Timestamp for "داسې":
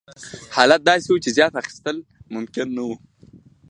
0.89-1.07